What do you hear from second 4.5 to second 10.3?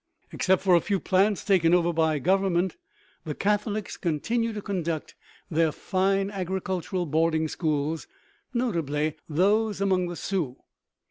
to conduct their fine agricultural boarding schools, notably those among the